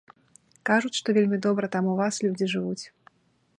[0.69, 2.83] Кажуць, што вельмі добра там у вас людзі жывуць.